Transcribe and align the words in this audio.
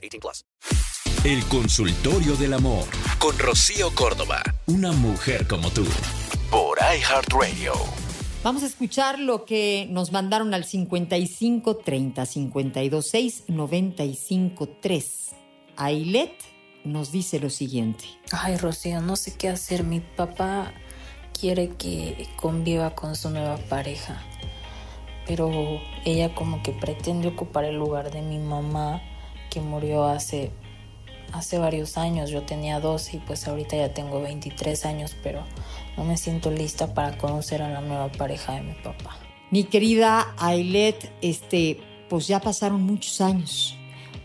18 0.00 0.20
plus. 0.20 0.44
El 1.24 1.44
consultorio 1.48 2.34
del 2.36 2.54
amor 2.54 2.84
con 3.18 3.38
Rocío 3.38 3.94
Córdoba. 3.94 4.42
Una 4.66 4.92
mujer 4.92 5.46
como 5.46 5.70
tú. 5.70 5.84
Por 6.50 6.78
iHeartRadio. 6.78 7.74
Vamos 8.42 8.62
a 8.62 8.66
escuchar 8.66 9.18
lo 9.18 9.44
que 9.44 9.86
nos 9.90 10.12
mandaron 10.12 10.54
al 10.54 10.64
55 10.64 11.76
30 11.76 12.24
52 12.24 13.06
6 13.06 13.44
95 13.48 14.68
3. 14.80 15.28
Ailet 15.76 16.32
nos 16.84 17.12
dice 17.12 17.38
lo 17.38 17.50
siguiente. 17.50 18.04
Ay, 18.32 18.56
Rocío, 18.56 19.02
no 19.02 19.16
sé 19.16 19.36
qué 19.36 19.50
hacer. 19.50 19.84
Mi 19.84 20.00
papá 20.00 20.72
quiere 21.38 21.68
que 21.76 22.28
conviva 22.36 22.94
con 22.94 23.14
su 23.14 23.28
nueva 23.28 23.58
pareja, 23.58 24.22
pero 25.26 25.50
ella 26.06 26.34
como 26.34 26.62
que 26.62 26.72
pretende 26.72 27.28
ocupar 27.28 27.64
el 27.64 27.76
lugar 27.76 28.10
de 28.10 28.22
mi 28.22 28.38
mamá 28.38 29.02
que 29.50 29.60
murió 29.60 30.04
hace 30.04 30.50
hace 31.32 31.58
varios 31.58 31.96
años. 31.96 32.30
Yo 32.30 32.42
tenía 32.42 32.80
12 32.80 33.16
y 33.16 33.20
pues 33.20 33.46
ahorita 33.46 33.76
ya 33.76 33.92
tengo 33.94 34.20
23 34.20 34.84
años, 34.86 35.16
pero 35.22 35.44
no 35.96 36.04
me 36.04 36.16
siento 36.16 36.50
lista 36.50 36.94
para 36.94 37.16
conocer 37.18 37.62
a 37.62 37.68
la 37.68 37.80
nueva 37.80 38.10
pareja 38.12 38.54
de 38.54 38.62
mi 38.62 38.74
papá. 38.74 39.18
Mi 39.50 39.64
querida 39.64 40.34
Ailet, 40.38 41.12
este, 41.22 41.80
pues 42.08 42.26
ya 42.26 42.40
pasaron 42.40 42.82
muchos 42.82 43.20
años. 43.20 43.76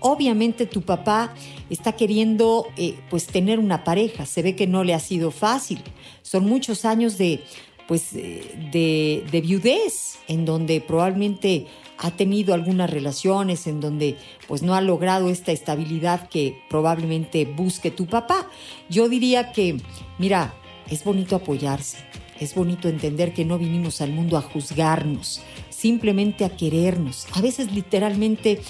Obviamente 0.00 0.66
tu 0.66 0.82
papá 0.82 1.32
está 1.70 1.92
queriendo 1.92 2.66
eh, 2.76 2.98
pues 3.08 3.26
tener 3.26 3.60
una 3.60 3.84
pareja. 3.84 4.26
Se 4.26 4.42
ve 4.42 4.56
que 4.56 4.66
no 4.66 4.82
le 4.82 4.94
ha 4.94 5.00
sido 5.00 5.30
fácil. 5.30 5.80
Son 6.22 6.44
muchos 6.44 6.84
años 6.84 7.18
de 7.18 7.44
pues 7.86 8.14
eh, 8.14 8.70
de, 8.72 9.24
de 9.30 9.40
viudez 9.40 10.18
en 10.26 10.44
donde 10.44 10.80
probablemente 10.80 11.66
ha 12.02 12.10
tenido 12.10 12.52
algunas 12.52 12.90
relaciones 12.90 13.66
en 13.66 13.80
donde 13.80 14.16
pues 14.48 14.62
no 14.62 14.74
ha 14.74 14.80
logrado 14.80 15.30
esta 15.30 15.52
estabilidad 15.52 16.28
que 16.28 16.60
probablemente 16.68 17.44
busque 17.44 17.90
tu 17.92 18.06
papá. 18.06 18.48
Yo 18.88 19.08
diría 19.08 19.52
que, 19.52 19.76
mira, 20.18 20.52
es 20.90 21.04
bonito 21.04 21.36
apoyarse, 21.36 21.98
es 22.40 22.54
bonito 22.56 22.88
entender 22.88 23.32
que 23.32 23.44
no 23.44 23.56
vinimos 23.56 24.00
al 24.00 24.10
mundo 24.10 24.36
a 24.36 24.42
juzgarnos, 24.42 25.42
simplemente 25.70 26.44
a 26.44 26.56
querernos, 26.56 27.28
a 27.34 27.40
veces 27.40 27.72
literalmente 27.72 28.60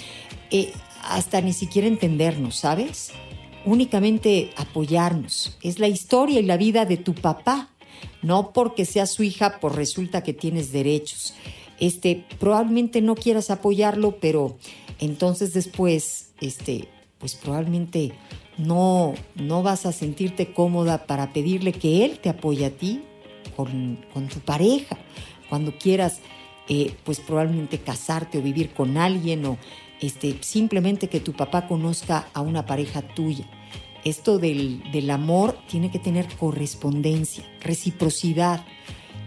eh, 0.51 0.71
hasta 1.01 1.41
ni 1.41 1.53
siquiera 1.53 1.87
entendernos, 1.87 2.55
¿sabes? 2.55 3.11
Únicamente 3.65 4.51
apoyarnos. 4.57 5.57
Es 5.63 5.79
la 5.79 5.87
historia 5.87 6.39
y 6.39 6.43
la 6.43 6.57
vida 6.57 6.85
de 6.85 6.97
tu 6.97 7.15
papá. 7.15 7.69
No 8.21 8.51
porque 8.51 8.85
sea 8.85 9.05
su 9.05 9.23
hija, 9.23 9.59
pues 9.59 9.75
resulta 9.75 10.23
que 10.23 10.33
tienes 10.33 10.71
derechos. 10.71 11.33
Este, 11.83 12.23
probablemente 12.39 13.01
no 13.01 13.13
quieras 13.13 13.51
apoyarlo, 13.51 14.15
pero 14.21 14.55
entonces 14.99 15.53
después, 15.53 16.31
este, 16.39 16.87
pues 17.17 17.35
probablemente 17.35 18.13
no, 18.57 19.15
no 19.35 19.63
vas 19.63 19.85
a 19.85 19.91
sentirte 19.91 20.53
cómoda 20.53 21.05
para 21.05 21.33
pedirle 21.33 21.73
que 21.73 22.05
él 22.05 22.19
te 22.19 22.29
apoye 22.29 22.65
a 22.65 22.69
ti 22.69 23.01
con, 23.57 23.97
tu 24.29 24.39
pareja. 24.39 24.97
Cuando 25.49 25.77
quieras, 25.77 26.21
eh, 26.69 26.95
pues 27.03 27.19
probablemente 27.19 27.79
casarte 27.79 28.37
o 28.37 28.41
vivir 28.41 28.69
con 28.69 28.95
alguien 28.95 29.45
o 29.45 29.57
este, 29.99 30.37
simplemente 30.39 31.09
que 31.09 31.19
tu 31.19 31.33
papá 31.33 31.67
conozca 31.67 32.29
a 32.33 32.39
una 32.39 32.65
pareja 32.65 33.01
tuya. 33.01 33.45
Esto 34.05 34.39
del 34.39 35.09
amor 35.09 35.57
tiene 35.67 35.91
que 35.91 35.99
tener 35.99 36.29
correspondencia, 36.37 37.43
reciprocidad 37.59 38.65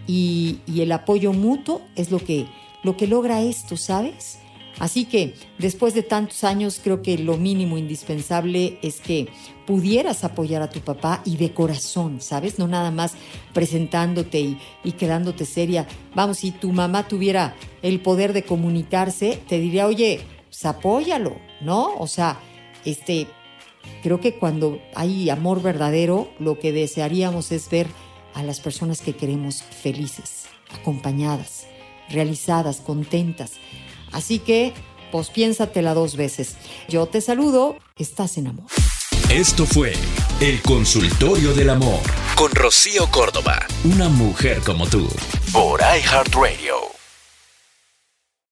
y, 0.07 0.59
el 0.75 0.91
apoyo 0.91 1.33
mutuo 1.33 1.81
es 1.95 2.11
lo 2.11 2.19
que, 2.19 2.47
lo 2.83 2.97
que 2.97 3.07
logra 3.07 3.41
esto, 3.41 3.77
¿sabes? 3.77 4.39
Así 4.79 5.05
que 5.05 5.33
después 5.57 5.93
de 5.95 6.03
tantos 6.03 6.43
años 6.43 6.79
creo 6.83 7.01
que 7.01 7.17
lo 7.17 7.35
mínimo 7.35 7.77
indispensable 7.77 8.77
es 8.83 9.01
que 9.01 9.27
pudieras 9.65 10.23
apoyar 10.23 10.61
a 10.61 10.69
tu 10.69 10.81
papá 10.81 11.21
y 11.25 11.35
de 11.37 11.51
corazón, 11.51 12.21
¿sabes? 12.21 12.59
No 12.59 12.67
nada 12.67 12.91
más 12.91 13.15
presentándote 13.53 14.39
y, 14.39 14.59
y 14.83 14.91
quedándote 14.93 15.45
seria. 15.45 15.87
Vamos, 16.15 16.37
si 16.37 16.51
tu 16.51 16.71
mamá 16.71 17.07
tuviera 17.07 17.55
el 17.81 17.99
poder 18.01 18.33
de 18.33 18.43
comunicarse, 18.43 19.41
te 19.47 19.59
diría, 19.59 19.87
oye, 19.87 20.21
pues 20.47 20.65
apóyalo, 20.65 21.37
¿no? 21.59 21.95
O 21.97 22.05
sea, 22.05 22.39
este, 22.85 23.27
creo 24.03 24.19
que 24.21 24.35
cuando 24.35 24.79
hay 24.95 25.29
amor 25.29 25.61
verdadero, 25.61 26.29
lo 26.39 26.59
que 26.59 26.71
desearíamos 26.71 27.51
es 27.51 27.69
ver 27.69 27.87
a 28.37 28.43
las 28.43 28.59
personas 28.59 29.01
que 29.01 29.15
queremos 29.15 29.63
felices, 29.63 30.43
acompañadas, 30.71 31.65
realizadas, 32.07 32.81
contentas. 32.81 33.53
Así 34.11 34.37
que, 34.37 34.73
pues 35.11 35.29
piénsatela 35.31 35.95
dos 35.95 36.15
veces. 36.15 36.55
Yo 36.87 37.07
te 37.07 37.19
saludo, 37.19 37.77
estás 37.97 38.37
en 38.37 38.47
amor. 38.47 38.67
Esto 39.31 39.65
fue 39.65 39.93
El 40.39 40.61
Consultorio 40.61 41.53
del 41.55 41.71
Amor 41.71 41.99
con 42.35 42.51
Rocío 42.51 43.09
Córdoba, 43.09 43.65
una 43.83 44.07
mujer 44.07 44.61
como 44.63 44.85
tú, 44.85 45.09
por 45.51 45.81
iHeartRadio. 45.81 46.75